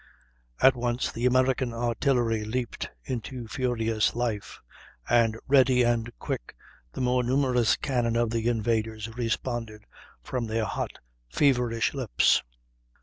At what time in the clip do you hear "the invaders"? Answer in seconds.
8.31-9.09